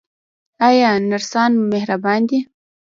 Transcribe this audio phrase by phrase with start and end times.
[0.67, 2.39] آیا نرسان مهربان دي؟